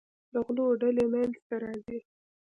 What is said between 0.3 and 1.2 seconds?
د غلو ډلې